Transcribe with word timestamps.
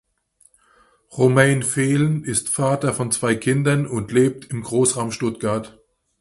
Romain 1.11 1.61
Fehlen 1.61 2.23
ist 2.23 2.49
Vater 2.49 2.91
von 2.95 3.11
zwei 3.11 3.35
Kindern 3.35 3.85
und 3.85 4.11
lebt 4.11 4.45
im 4.45 4.63
Großraum 4.63 5.11
Stuttgart. 5.11 5.77